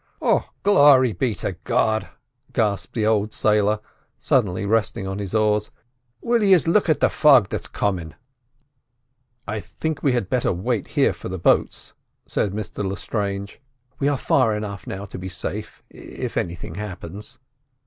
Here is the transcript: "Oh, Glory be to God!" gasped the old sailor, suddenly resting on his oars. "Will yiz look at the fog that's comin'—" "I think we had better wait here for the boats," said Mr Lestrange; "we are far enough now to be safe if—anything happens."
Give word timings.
"Oh, 0.19 0.49
Glory 0.63 1.13
be 1.13 1.35
to 1.35 1.51
God!" 1.63 2.09
gasped 2.53 2.95
the 2.95 3.05
old 3.05 3.35
sailor, 3.35 3.81
suddenly 4.17 4.65
resting 4.65 5.05
on 5.05 5.19
his 5.19 5.35
oars. 5.35 5.69
"Will 6.21 6.41
yiz 6.41 6.65
look 6.67 6.89
at 6.89 7.01
the 7.01 7.07
fog 7.11 7.49
that's 7.49 7.67
comin'—" 7.67 8.15
"I 9.47 9.59
think 9.59 10.01
we 10.01 10.13
had 10.13 10.27
better 10.27 10.51
wait 10.51 10.87
here 10.97 11.13
for 11.13 11.29
the 11.29 11.37
boats," 11.37 11.93
said 12.25 12.51
Mr 12.51 12.83
Lestrange; 12.83 13.61
"we 13.99 14.07
are 14.07 14.17
far 14.17 14.55
enough 14.55 14.87
now 14.87 15.05
to 15.05 15.19
be 15.19 15.29
safe 15.29 15.83
if—anything 15.91 16.73
happens." 16.73 17.37